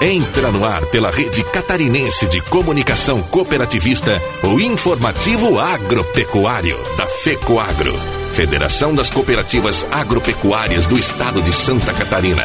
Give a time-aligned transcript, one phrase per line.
[0.00, 7.94] Entra no ar pela rede catarinense de comunicação cooperativista o informativo agropecuário da FECOAGRO,
[8.32, 12.44] Federação das Cooperativas Agropecuárias do Estado de Santa Catarina.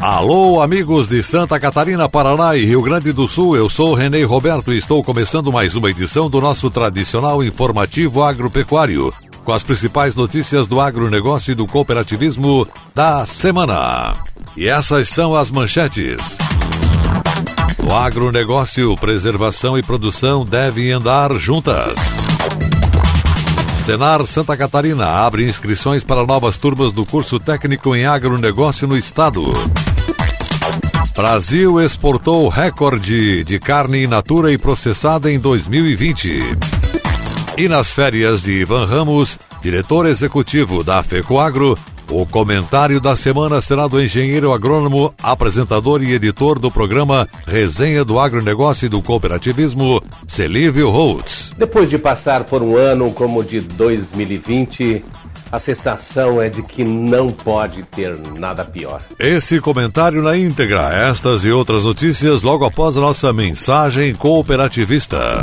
[0.00, 3.56] Alô, amigos de Santa Catarina, Paraná e Rio Grande do Sul.
[3.56, 9.12] Eu sou Renê Roberto e estou começando mais uma edição do nosso tradicional informativo agropecuário,
[9.44, 14.14] com as principais notícias do agronegócio e do cooperativismo da semana.
[14.56, 16.38] E essas são as manchetes.
[17.82, 21.98] O agronegócio, preservação e produção devem andar juntas.
[23.84, 29.52] Senar Santa Catarina abre inscrições para novas turmas do curso técnico em agronegócio no estado.
[31.16, 36.69] Brasil exportou recorde de carne in natura e processada em 2020.
[37.60, 41.76] E nas férias de Ivan Ramos, diretor executivo da FECOAGRO,
[42.08, 48.18] o comentário da semana será do engenheiro agrônomo, apresentador e editor do programa Resenha do
[48.18, 51.52] Agronegócio e do Cooperativismo, Celívio Holtz.
[51.54, 55.04] Depois de passar por um ano como o de 2020,
[55.52, 59.02] a sensação é de que não pode ter nada pior.
[59.18, 65.42] Esse comentário na íntegra, estas e outras notícias logo após a nossa mensagem cooperativista.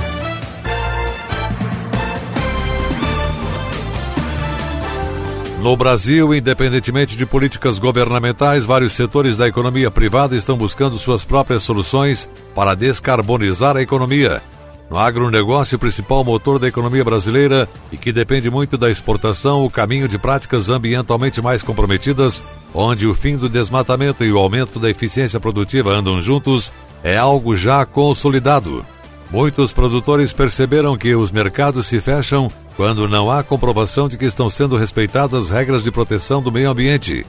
[5.61, 11.61] No Brasil, independentemente de políticas governamentais, vários setores da economia privada estão buscando suas próprias
[11.61, 14.41] soluções para descarbonizar a economia.
[14.89, 20.07] No agronegócio, principal motor da economia brasileira e que depende muito da exportação, o caminho
[20.07, 22.41] de práticas ambientalmente mais comprometidas,
[22.73, 27.55] onde o fim do desmatamento e o aumento da eficiência produtiva andam juntos, é algo
[27.55, 28.83] já consolidado.
[29.31, 34.49] Muitos produtores perceberam que os mercados se fecham quando não há comprovação de que estão
[34.49, 37.25] sendo respeitadas regras de proteção do meio ambiente.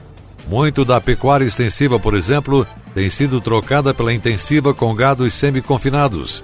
[0.47, 6.43] Muito da pecuária extensiva, por exemplo, tem sido trocada pela intensiva com gados semi-confinados.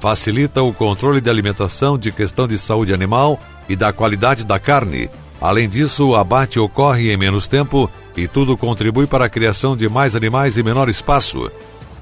[0.00, 3.38] Facilita o controle de alimentação de questão de saúde animal
[3.68, 5.10] e da qualidade da carne.
[5.38, 9.86] Além disso, o abate ocorre em menos tempo e tudo contribui para a criação de
[9.86, 11.50] mais animais em menor espaço.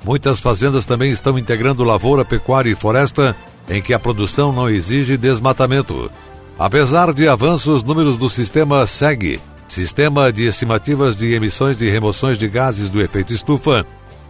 [0.04, 3.36] Muitas fazendas também estão integrando lavoura, pecuária e floresta,
[3.68, 6.10] em que a produção não exige desmatamento.
[6.58, 12.46] Apesar de avanços, números do sistema SEG, Sistema de Estimativas de Emissões de Remoções de
[12.46, 13.86] Gases do Efeito Estufa,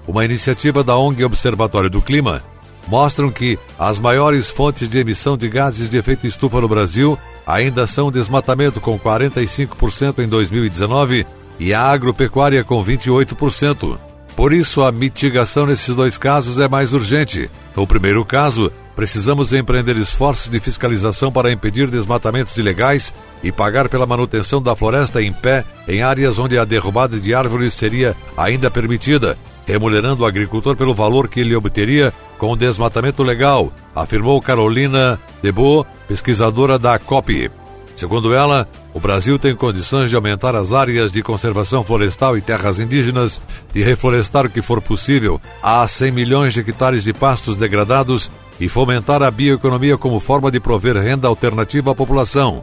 [0.06, 2.42] uma iniciativa da ONG Observatório do Clima,
[2.86, 7.86] mostram que as maiores fontes de emissão de gases de efeito estufa no Brasil ainda
[7.86, 11.26] são desmatamento com 45% em 2019
[11.58, 13.98] e a agropecuária com 28%.
[14.36, 17.50] Por isso, a mitigação nesses dois casos é mais urgente.
[17.76, 24.06] No primeiro caso, precisamos empreender esforços de fiscalização para impedir desmatamentos ilegais e pagar pela
[24.06, 29.36] manutenção da floresta em pé em áreas onde a derrubada de árvores seria ainda permitida,
[29.66, 35.86] remunerando o agricultor pelo valor que ele obteria com o desmatamento legal, afirmou Carolina Debo,
[36.08, 37.50] pesquisadora da COP.
[37.94, 42.78] Segundo ela, o Brasil tem condições de aumentar as áreas de conservação florestal e terras
[42.78, 43.40] indígenas,
[43.72, 48.68] de reflorestar o que for possível a 100 milhões de hectares de pastos degradados e
[48.68, 52.62] fomentar a bioeconomia como forma de prover renda alternativa à população.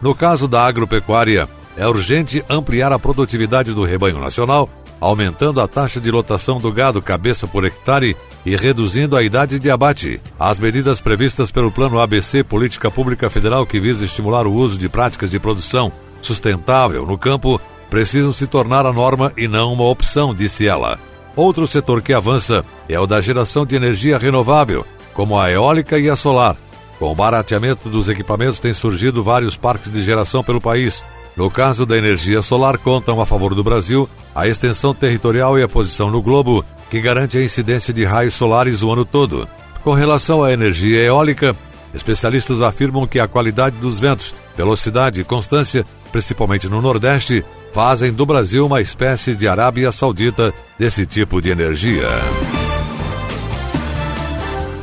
[0.00, 4.68] No caso da agropecuária, é urgente ampliar a produtividade do rebanho nacional,
[5.00, 8.16] aumentando a taxa de lotação do gado cabeça por hectare
[8.46, 10.20] e reduzindo a idade de abate.
[10.38, 14.88] As medidas previstas pelo Plano ABC, Política Pública Federal, que visa estimular o uso de
[14.88, 15.90] práticas de produção
[16.22, 17.60] sustentável no campo,
[17.90, 20.96] precisam se tornar a norma e não uma opção, disse ela.
[21.34, 26.08] Outro setor que avança é o da geração de energia renovável, como a eólica e
[26.08, 26.56] a solar.
[27.00, 31.04] Com o barateamento dos equipamentos, têm surgido vários parques de geração pelo país.
[31.36, 35.68] No caso da energia solar, contam a favor do Brasil a extensão territorial e a
[35.68, 39.48] posição no globo, que garante a incidência de raios solares o ano todo.
[39.82, 41.54] Com relação à energia eólica,
[41.94, 48.24] especialistas afirmam que a qualidade dos ventos, velocidade e constância, principalmente no Nordeste, fazem do
[48.24, 52.08] Brasil uma espécie de Arábia Saudita desse tipo de energia.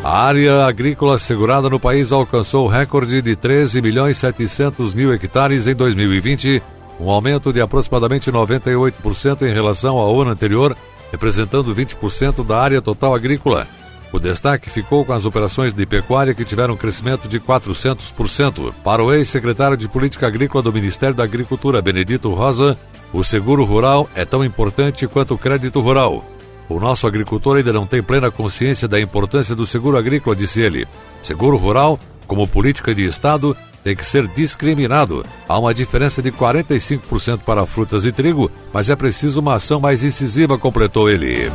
[0.04, 5.66] A área agrícola segurada no país alcançou o recorde de 13 milhões 700 mil hectares
[5.66, 6.62] em 2020,
[7.00, 10.76] um aumento de aproximadamente 98% em relação ao ano anterior,
[11.14, 13.68] representando 20% da área total agrícola.
[14.12, 18.74] O destaque ficou com as operações de pecuária que tiveram um crescimento de 400%.
[18.84, 22.78] Para o ex-secretário de Política Agrícola do Ministério da Agricultura, Benedito Rosa,
[23.12, 26.24] o seguro rural é tão importante quanto o crédito rural.
[26.68, 30.88] O nosso agricultor ainda não tem plena consciência da importância do seguro agrícola, disse ele.
[31.22, 35.26] Seguro rural, como política de Estado, tem que ser discriminado.
[35.48, 40.04] Há uma diferença de 45% para frutas e trigo, mas é preciso uma ação mais
[40.04, 41.52] incisiva, completou ele.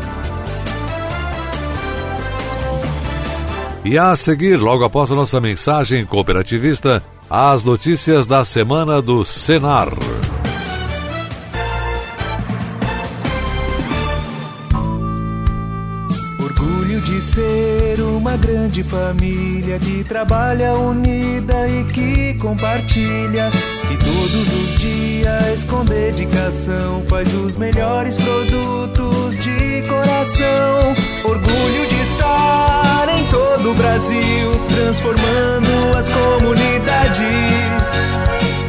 [3.84, 9.88] E a seguir, logo após a nossa mensagem cooperativista, as notícias da semana do Senar.
[18.38, 23.50] Grande família que trabalha unida e que compartilha.
[23.90, 30.94] E todos os dias, com dedicação, faz os melhores produtos de coração.
[31.24, 37.18] Orgulho de estar em todo o Brasil, transformando as comunidades.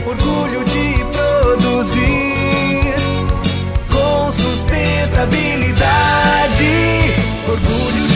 [0.05, 2.93] Orgulho de produzir
[3.91, 7.13] com sustentabilidade.
[7.47, 8.08] Orgulho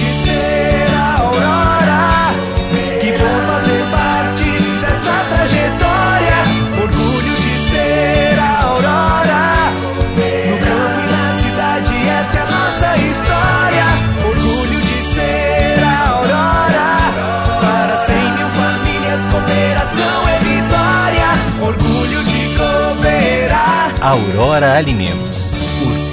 [24.43, 25.53] Aurora Alimentos.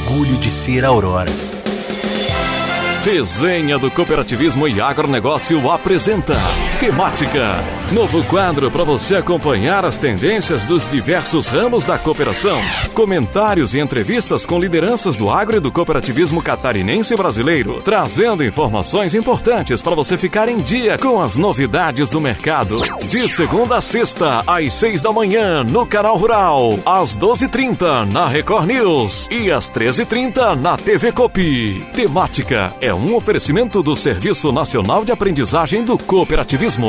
[0.06, 1.49] Orgulho de ser Aurora.
[3.04, 6.34] Resenha do Cooperativismo e Agronegócio apresenta
[6.78, 7.56] Temática.
[7.92, 12.60] Novo quadro para você acompanhar as tendências dos diversos ramos da cooperação.
[12.94, 19.82] Comentários e entrevistas com lideranças do agro e do cooperativismo catarinense brasileiro, trazendo informações importantes
[19.82, 22.80] para você ficar em dia com as novidades do mercado.
[23.08, 28.04] De segunda a sexta, às seis da manhã, no Canal Rural, às doze e trinta
[28.04, 31.84] na Record News e às treze e trinta na TV Copi.
[31.92, 36.88] Temática é um oferecimento do Serviço Nacional de Aprendizagem do Cooperativismo.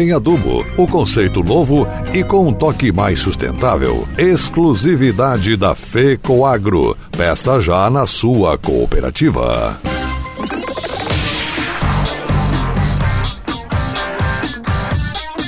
[0.00, 4.08] em adubo, o conceito novo e com um toque mais sustentável.
[4.16, 6.96] Exclusividade da FECOAGRO.
[7.16, 9.78] Peça já na sua cooperativa.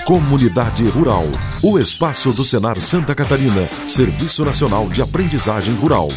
[0.05, 1.25] Comunidade Rural.
[1.63, 6.09] O espaço do Senar Santa Catarina, Serviço Nacional de Aprendizagem Rural.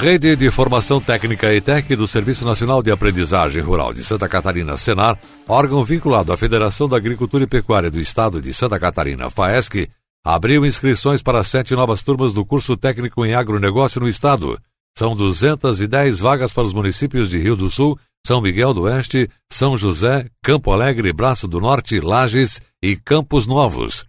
[0.00, 5.18] Rede de Formação Técnica ETEC do Serviço Nacional de Aprendizagem Rural de Santa Catarina, Senar,
[5.46, 9.90] órgão vinculado à Federação da Agricultura e Pecuária do Estado de Santa Catarina, FAESC,
[10.24, 14.58] abriu inscrições para sete novas turmas do curso técnico em agronegócio no Estado.
[14.96, 19.76] São 210 vagas para os municípios de Rio do Sul, São Miguel do Oeste, São
[19.76, 24.06] José, Campo Alegre, Braço do Norte, Lages e Campos Novos.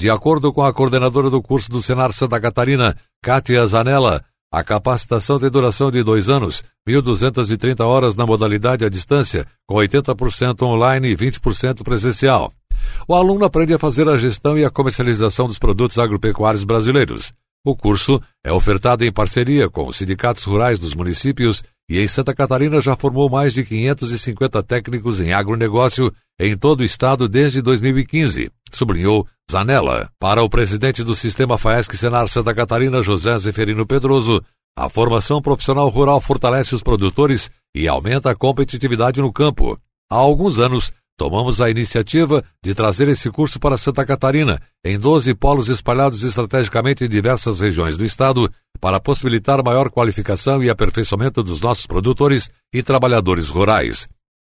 [0.00, 5.38] De acordo com a coordenadora do curso do Senar Santa Catarina, Kátia Zanella, a capacitação
[5.38, 11.16] tem duração de dois anos, 1.230 horas na modalidade à distância, com 80% online e
[11.16, 12.52] 20% presencial.
[13.08, 17.32] O aluno aprende a fazer a gestão e a comercialização dos produtos agropecuários brasileiros.
[17.64, 22.34] O curso é ofertado em parceria com os sindicatos rurais dos municípios e em Santa
[22.34, 28.50] Catarina já formou mais de 550 técnicos em agronegócio em todo o estado desde 2015,
[28.72, 30.10] sublinhou Zanella.
[30.18, 34.42] Para o presidente do Sistema FAESC Senar Santa Catarina, José Zeferino Pedroso,
[34.76, 39.78] a formação profissional rural fortalece os produtores e aumenta a competitividade no campo.
[40.10, 45.32] Há alguns anos, tomamos a iniciativa de trazer esse curso para Santa Catarina, em 12
[45.36, 51.60] polos espalhados estrategicamente em diversas regiões do estado, para possibilitar maior qualificação e aperfeiçoamento dos
[51.60, 54.08] nossos produtores e trabalhadores rurais.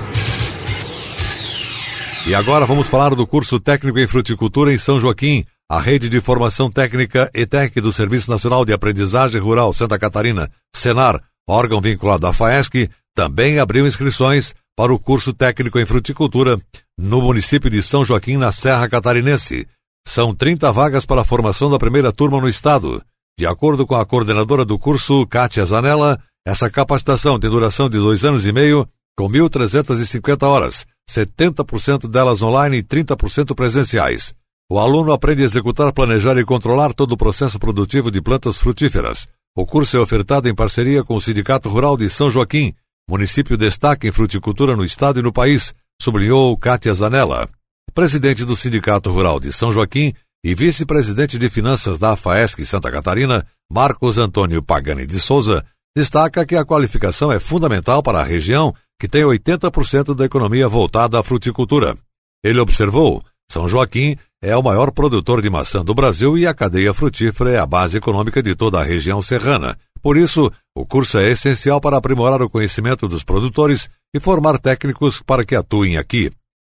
[2.28, 6.22] E agora vamos falar do curso técnico em fruticultura em São Joaquim, a rede de
[6.22, 12.34] formação técnica ETEC do Serviço Nacional de Aprendizagem Rural Santa Catarina, Senar, órgão vinculado à
[12.34, 16.60] FAESC, também abriu inscrições para o curso técnico em fruticultura
[16.96, 19.68] no município de São Joaquim, na Serra Catarinense.
[20.08, 23.02] São 30 vagas para a formação da primeira turma no estado.
[23.36, 28.24] De acordo com a coordenadora do curso, Kátia Zanella, essa capacitação tem duração de dois
[28.24, 28.88] anos e meio,
[29.18, 34.34] com 1.350 horas, 70% delas online e 30% presenciais.
[34.70, 39.28] O aluno aprende a executar, planejar e controlar todo o processo produtivo de plantas frutíferas.
[39.56, 42.74] O curso é ofertado em parceria com o Sindicato Rural de São Joaquim,
[43.10, 47.50] município destaque em fruticultura no estado e no país, sublinhou Kátia Zanella.
[47.94, 53.46] Presidente do Sindicato Rural de São Joaquim e vice-presidente de finanças da FAESC Santa Catarina,
[53.72, 55.64] Marcos Antônio Pagani de Souza,
[55.96, 61.20] destaca que a qualificação é fundamental para a região, que tem 80% da economia voltada
[61.20, 61.96] à fruticultura.
[62.44, 66.94] Ele observou: São Joaquim é o maior produtor de maçã do Brasil e a cadeia
[66.94, 69.78] frutífera é a base econômica de toda a região serrana.
[70.02, 75.22] Por isso, o curso é essencial para aprimorar o conhecimento dos produtores e formar técnicos
[75.22, 76.32] para que atuem aqui.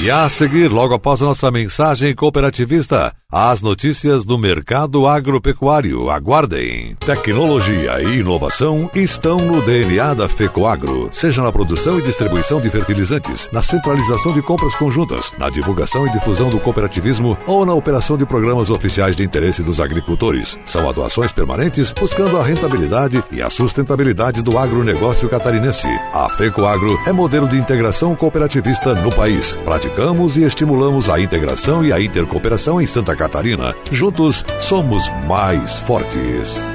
[0.02, 6.10] E a seguir, logo após a nossa mensagem cooperativista, as notícias do mercado agropecuário.
[6.10, 6.96] Aguardem.
[7.06, 13.50] Tecnologia e inovação estão no DNA da FECOAGRO, seja na produção e distribuição de fertilizantes,
[13.52, 18.25] na centralização de compras conjuntas, na divulgação e difusão do cooperativismo ou na operação de
[18.25, 20.58] programas oficiais de interesse dos agricultores.
[20.66, 25.88] São atuações permanentes buscando a rentabilidade e a sustentabilidade do agronegócio catarinense.
[26.14, 29.58] A FECOAGRO é modelo de integração cooperativista no país.
[29.86, 33.75] Praticamos e estimulamos a integração e a intercooperação em Santa Catarina Catarina.
[33.92, 36.75] Juntos somos mais fortes.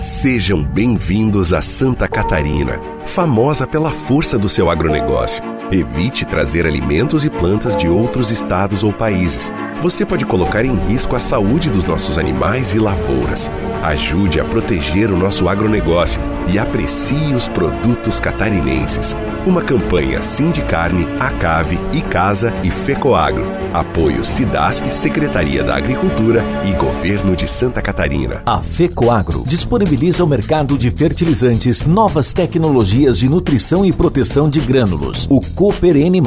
[0.00, 5.44] Sejam bem-vindos a Santa Catarina, famosa pela força do seu agronegócio.
[5.70, 9.52] Evite trazer alimentos e plantas de outros estados ou países.
[9.82, 13.50] Você pode colocar em risco a saúde dos nossos animais e lavouras.
[13.82, 16.18] Ajude a proteger o nosso agronegócio
[16.52, 19.16] e aprecie os produtos catarinenses.
[19.46, 23.44] Uma campanha Sindicarne, Acave, Icasa e Fecoagro.
[23.72, 28.42] Apoio Sidasc, Secretaria da Agricultura e Governo de Santa Catarina.
[28.44, 35.28] A Fecoagro disponibiliza o mercado de fertilizantes, novas tecnologias de nutrição e proteção de grânulos.
[35.30, 36.20] O Cooper N+,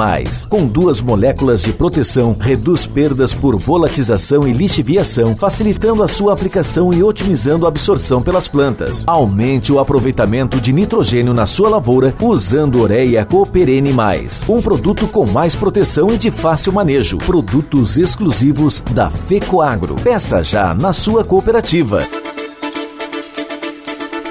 [0.47, 6.93] com duas moléculas de proteção, reduz perdas por volatização e lixiviação, facilitando a sua aplicação
[6.93, 9.03] e otimizando a absorção pelas plantas.
[9.05, 10.12] Aumente o aproveitamento
[10.61, 16.17] de nitrogênio na sua lavoura usando Ureia Cooperene Mais, um produto com mais proteção e
[16.17, 17.17] de fácil manejo.
[17.17, 19.95] Produtos exclusivos da Fecoagro.
[19.95, 22.07] Peça já na sua cooperativa.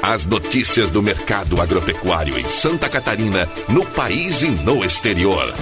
[0.03, 5.53] As notícias do mercado agropecuário em Santa Catarina, no país e no exterior.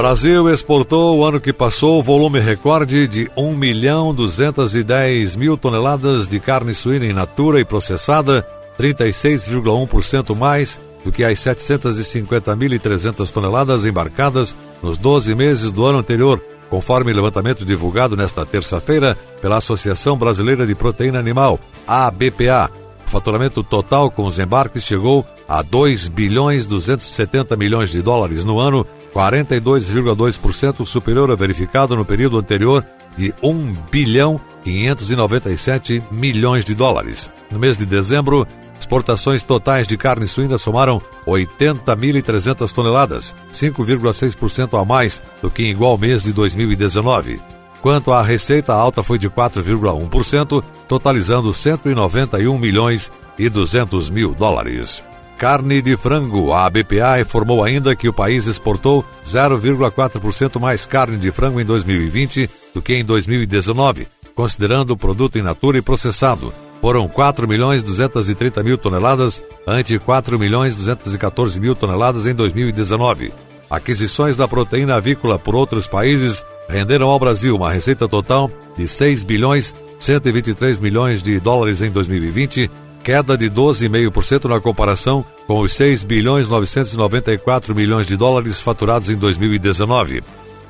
[0.00, 6.40] Brasil exportou o ano que passou volume recorde de 1 milhão 210 mil toneladas de
[6.40, 8.42] carne suína in natura e processada,
[8.78, 17.12] 36,1% mais do que as 750.300 toneladas embarcadas nos 12 meses do ano anterior, conforme
[17.12, 22.70] levantamento divulgado nesta terça-feira pela Associação Brasileira de Proteína Animal, ABPA.
[23.06, 28.58] O faturamento total com os embarques chegou a 2 bilhões 270 milhões de dólares no
[28.58, 32.84] ano, 42,2% superior ao verificado no período anterior
[33.16, 37.30] de 1 bilhão 597 milhões de dólares.
[37.50, 38.46] No mês de dezembro,
[38.78, 45.98] exportações totais de carne suína somaram 80.300 toneladas, 5,6% a mais do que em igual
[45.98, 47.40] mês de 2019.
[47.82, 55.02] Quanto à receita, a alta foi de 4,1%, totalizando 191 milhões e 200 mil dólares.
[55.40, 56.52] Carne de frango.
[56.52, 62.50] A BPA informou ainda que o país exportou 0,4% mais carne de frango em 2020
[62.74, 66.52] do que em 2019, considerando o produto in natura e processado.
[66.82, 73.32] Foram 4 milhões 230 mil toneladas, ante 4 milhões 214 mil toneladas em 2019.
[73.70, 79.22] Aquisições da proteína avícola por outros países renderam ao Brasil uma receita total de 6
[79.22, 82.70] bilhões 123 milhões de dólares em 2020
[83.02, 89.16] queda de 12,5% na comparação com os 6 bilhões 994 milhões de dólares faturados em
[89.16, 90.22] 2019.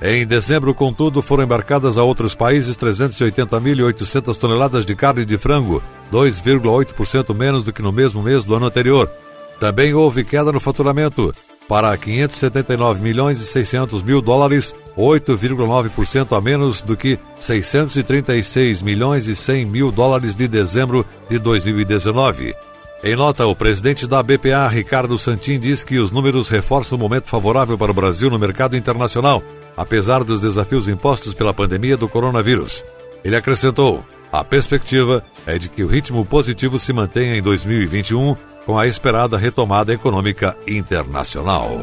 [0.03, 7.35] Em dezembro, contudo, foram embarcadas a outros países 380.800 toneladas de carne de frango, 2,8%
[7.35, 9.11] menos do que no mesmo mês do ano anterior.
[9.59, 11.35] Também houve queda no faturamento,
[11.71, 19.37] para 579 milhões e 600 mil dólares, 8,9% a menos do que 636 milhões e
[19.37, 22.57] 100 mil dólares de dezembro de 2019.
[23.05, 27.29] Em nota, o presidente da BPA, Ricardo Santin, diz que os números reforçam o momento
[27.29, 29.41] favorável para o Brasil no mercado internacional,
[29.77, 32.85] apesar dos desafios impostos pela pandemia do coronavírus.
[33.25, 38.35] Ele acrescentou: a perspectiva é de que o ritmo positivo se mantenha em 2021
[38.67, 41.81] com a esperada retomada econômica internacional.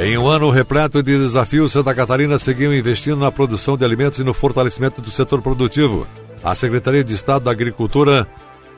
[0.00, 4.24] Em um ano repleto de desafios, Santa Catarina seguiu investindo na produção de alimentos e
[4.24, 6.06] no fortalecimento do setor produtivo.
[6.42, 8.24] A Secretaria de Estado da Agricultura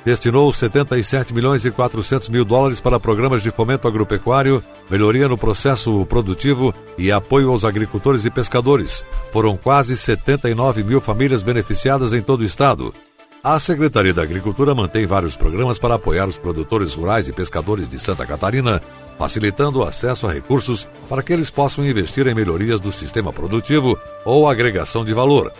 [0.02, 6.06] destinou 77 milhões e 400 mil dólares para programas de fomento agropecuário, melhoria no processo
[6.06, 9.04] produtivo e apoio aos agricultores e pescadores.
[9.30, 12.94] Foram quase 79 mil famílias beneficiadas em todo o estado.
[13.42, 17.98] A Secretaria da Agricultura mantém vários programas para apoiar os produtores rurais e pescadores de
[17.98, 18.82] Santa Catarina,
[19.18, 23.98] facilitando o acesso a recursos para que eles possam investir em melhorias do sistema produtivo
[24.26, 25.50] ou agregação de valor.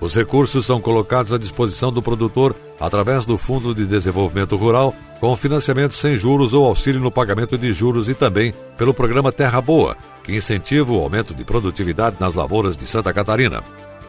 [0.00, 5.36] Os recursos são colocados à disposição do produtor através do Fundo de Desenvolvimento Rural, com
[5.36, 9.94] financiamento sem juros ou auxílio no pagamento de juros e também pelo programa Terra Boa,
[10.24, 13.62] que incentiva o aumento de produtividade nas lavouras de Santa Catarina.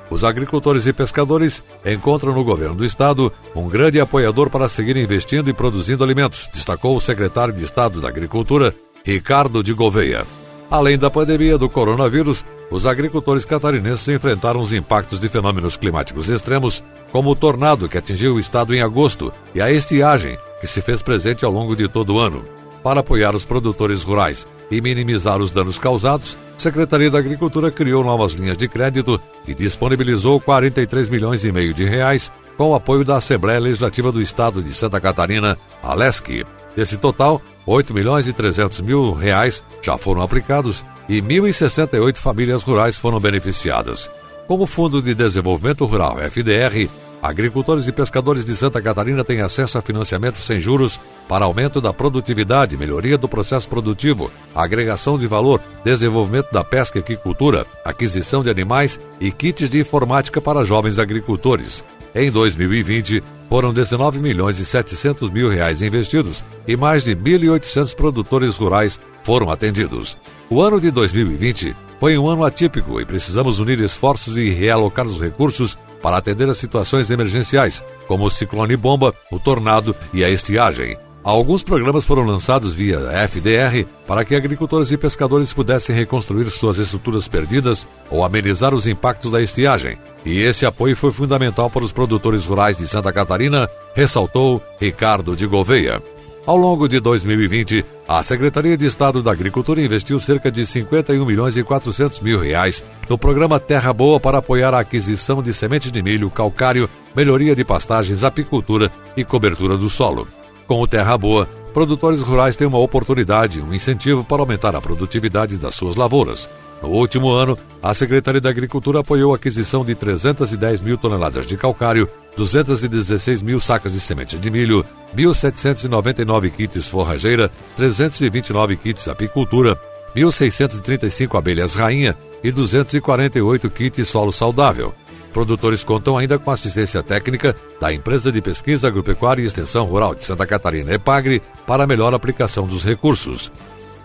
[0.10, 5.50] Os agricultores e pescadores encontram no governo do estado um grande apoiador para seguir investindo
[5.50, 10.26] e produzindo alimentos, destacou o secretário de Estado da Agricultura, Ricardo de Gouveia.
[10.72, 16.84] Além da pandemia do coronavírus, os agricultores catarinenses enfrentaram os impactos de fenômenos climáticos extremos,
[17.12, 21.02] como o tornado que atingiu o estado em agosto e a estiagem que se fez
[21.02, 22.44] presente ao longo de todo o ano.
[22.84, 28.34] Para apoiar os produtores rurais e minimizar os danos causados, Secretaria da Agricultura criou novas
[28.34, 33.18] linhas de crédito e disponibilizou 43 milhões e meio de reais com o apoio da
[33.18, 36.44] Assembleia Legislativa do Estado de Santa Catarina, a LESC.
[36.76, 42.98] Desse total, 8 milhões e 300 mil reais já foram aplicados e 1.068 famílias rurais
[42.98, 44.10] foram beneficiadas.
[44.48, 46.90] Como Fundo de Desenvolvimento Rural, FDR,
[47.28, 51.92] Agricultores e pescadores de Santa Catarina têm acesso a financiamento sem juros para aumento da
[51.92, 58.50] produtividade, melhoria do processo produtivo, agregação de valor, desenvolvimento da pesca e aquicultura, aquisição de
[58.50, 61.84] animais e kits de informática para jovens agricultores.
[62.16, 68.56] Em 2020, foram 19 milhões e 700 mil reais investidos e mais de 1.800 produtores
[68.56, 70.18] rurais foram atendidos.
[70.50, 75.20] O ano de 2020 foi um ano atípico e precisamos unir esforços e realocar os
[75.20, 80.98] recursos para atender a situações emergenciais, como o ciclone bomba, o tornado e a estiagem.
[81.22, 87.28] Alguns programas foram lançados via FDR para que agricultores e pescadores pudessem reconstruir suas estruturas
[87.28, 89.98] perdidas ou amenizar os impactos da estiagem.
[90.24, 95.46] E esse apoio foi fundamental para os produtores rurais de Santa Catarina, ressaltou Ricardo de
[95.46, 96.02] Gouveia.
[96.48, 101.58] Ao longo de 2020, a Secretaria de Estado da Agricultura investiu cerca de 51 milhões
[101.58, 106.02] e 400 mil reais no programa Terra Boa para apoiar a aquisição de semente de
[106.02, 110.26] milho, calcário, melhoria de pastagens, apicultura e cobertura do solo.
[110.66, 115.58] Com o Terra Boa, produtores rurais têm uma oportunidade, um incentivo para aumentar a produtividade
[115.58, 116.50] das suas lavouras.
[116.82, 121.58] No último ano, a Secretaria da Agricultura apoiou a aquisição de 310 mil toneladas de
[121.58, 124.86] calcário, 216 mil sacas de semente de milho,
[125.16, 129.80] 1.799 kits forrageira, 329 kits apicultura,
[130.16, 134.94] 1.635 abelhas rainha e 248 kits solo saudável.
[135.34, 140.24] Produtores contam ainda com assistência técnica da Empresa de Pesquisa Agropecuária e Extensão Rural de
[140.24, 143.52] Santa Catarina, EPAGRE, para a melhor aplicação dos recursos.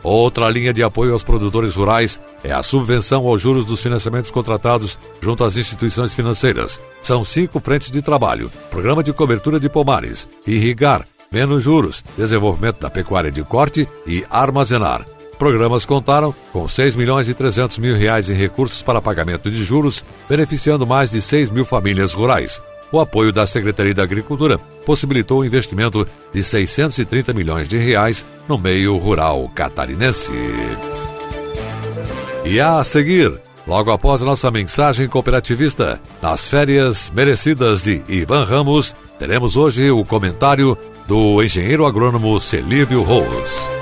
[0.02, 4.98] Outra linha de apoio aos produtores rurais é a subvenção aos juros dos financiamentos contratados
[5.20, 6.80] junto às instituições financeiras.
[7.00, 12.90] São cinco frentes de trabalho: programa de cobertura de pomares, irrigar, menos juros, desenvolvimento da
[12.90, 15.06] pecuária de corte e armazenar.
[15.38, 20.04] Programas contaram com 6 milhões e 300 mil reais em recursos para pagamento de juros,
[20.28, 22.62] beneficiando mais de 6 mil famílias rurais.
[22.92, 28.58] O apoio da Secretaria da Agricultura possibilitou o investimento de 630 milhões de reais no
[28.58, 30.32] meio rural catarinense.
[32.44, 33.32] E a seguir,
[33.66, 40.76] logo após nossa mensagem cooperativista, nas férias merecidas de Ivan Ramos, teremos hoje o comentário
[41.08, 43.81] do engenheiro agrônomo Celívio Rose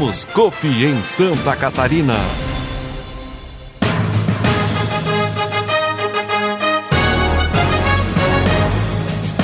[0.00, 2.14] Somos Copi em Santa Catarina.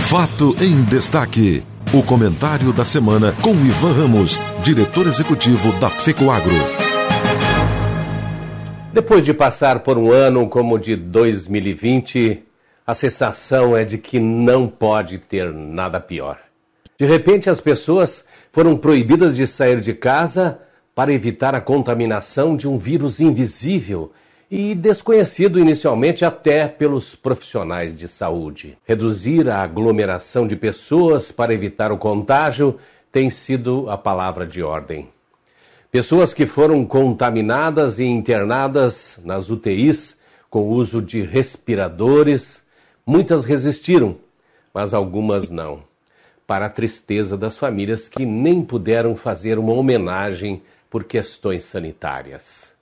[0.08, 1.62] Fato em destaque.
[1.92, 6.54] O comentário da semana com Ivan Ramos, diretor executivo da FECOAGRO.
[8.94, 12.42] Depois de passar por um ano como o de 2020,
[12.86, 16.38] a sensação é de que não pode ter nada pior.
[16.98, 18.24] De repente, as pessoas
[18.56, 20.58] foram proibidas de sair de casa
[20.94, 24.12] para evitar a contaminação de um vírus invisível
[24.50, 28.78] e desconhecido inicialmente até pelos profissionais de saúde.
[28.82, 32.78] Reduzir a aglomeração de pessoas para evitar o contágio
[33.12, 35.06] tem sido a palavra de ordem.
[35.92, 40.16] Pessoas que foram contaminadas e internadas nas UTIs
[40.48, 42.62] com o uso de respiradores,
[43.04, 44.16] muitas resistiram,
[44.72, 45.82] mas algumas não
[46.46, 52.74] para a tristeza das famílias que nem puderam fazer uma homenagem por questões sanitárias.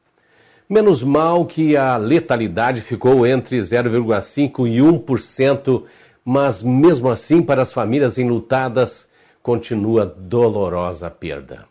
[0.69, 5.83] Menos mal que a letalidade ficou entre 0,5% e 1%,
[6.25, 9.07] mas mesmo assim, para as famílias enlutadas,
[9.43, 11.67] continua dolorosa a perda.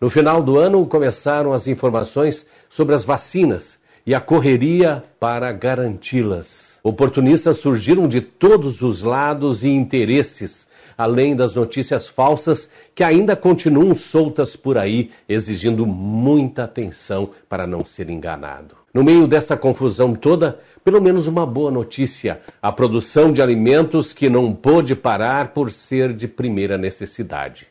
[0.00, 6.78] No final do ano, começaram as informações sobre as vacinas e a correria para garanti-las.
[6.82, 10.67] Oportunistas surgiram de todos os lados e interesses
[10.98, 17.84] além das notícias falsas que ainda continuam soltas por aí, exigindo muita atenção para não
[17.84, 18.74] ser enganado.
[18.92, 24.28] No meio dessa confusão toda, pelo menos uma boa notícia: a produção de alimentos que
[24.28, 27.68] não pôde parar por ser de primeira necessidade.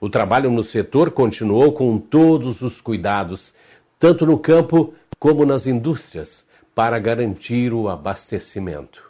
[0.00, 3.52] O trabalho no setor continuou com todos os cuidados,
[3.98, 9.02] tanto no campo como nas indústrias, para garantir o abastecimento.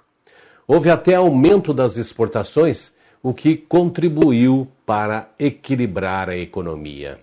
[0.66, 2.92] Houve até aumento das exportações,
[3.22, 7.18] o que contribuiu para equilibrar a economia.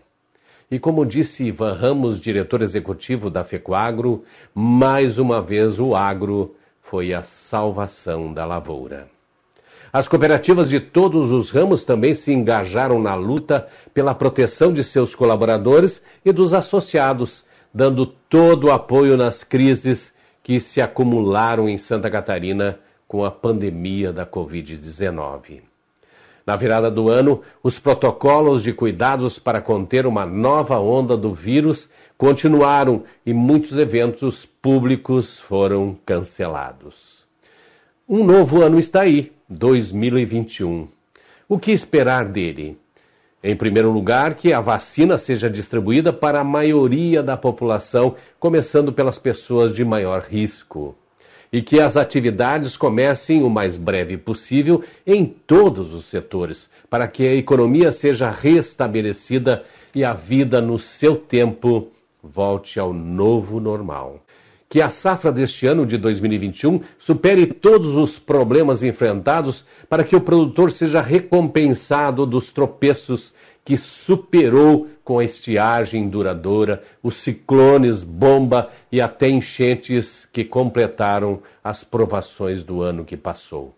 [0.70, 7.14] E como disse Ivan Ramos, diretor executivo da FECOAGRO, mais uma vez o agro foi
[7.14, 9.08] a salvação da lavoura.
[9.92, 15.16] As cooperativas de todos os ramos também se engajaram na luta pela proteção de seus
[15.16, 22.12] colaboradores e dos associados, dando todo o apoio nas crises que se acumularam em Santa
[22.12, 25.62] Catarina com a pandemia da Covid-19.
[26.48, 31.90] Na virada do ano, os protocolos de cuidados para conter uma nova onda do vírus
[32.18, 37.26] continuaram e muitos eventos públicos foram cancelados.
[38.08, 40.88] Um novo ano está aí, 2021.
[41.50, 42.78] O que esperar dele?
[43.44, 49.18] Em primeiro lugar, que a vacina seja distribuída para a maioria da população, começando pelas
[49.18, 50.96] pessoas de maior risco
[51.52, 57.26] e que as atividades comecem o mais breve possível em todos os setores, para que
[57.26, 59.64] a economia seja restabelecida
[59.96, 61.90] e a vida no seu tempo
[62.22, 64.24] volte ao novo normal.
[64.70, 70.22] Que a safra deste ano de 2021 supere todos os problemas enfrentados para que o
[70.22, 73.34] produtor seja recompensado dos tropeços
[73.64, 81.82] que superou com a estiagem duradoura, os ciclones, bomba e até enchentes que completaram as
[81.82, 83.74] provações do ano que passou.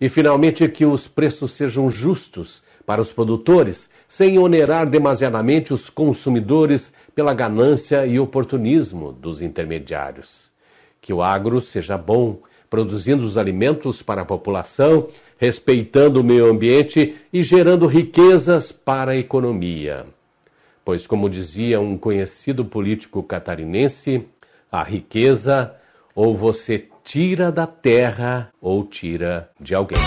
[0.00, 6.92] E finalmente que os preços sejam justos para os produtores, sem onerar demasiadamente os consumidores
[7.16, 10.52] pela ganância e oportunismo dos intermediários.
[11.00, 12.38] Que o agro seja bom,
[12.70, 19.16] produzindo os alimentos para a população, respeitando o meio ambiente e gerando riquezas para a
[19.16, 20.06] economia.
[20.88, 24.26] Pois, como dizia um conhecido político catarinense,
[24.72, 25.74] a riqueza
[26.14, 29.98] ou você tira da terra ou tira de alguém.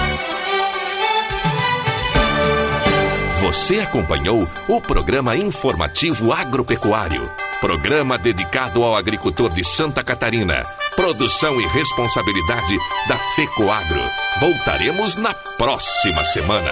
[3.43, 10.63] Você acompanhou o programa informativo agropecuário, programa dedicado ao agricultor de Santa Catarina.
[10.95, 12.75] Produção e responsabilidade
[13.07, 14.01] da FECOAGRO.
[14.39, 16.71] Voltaremos na próxima semana.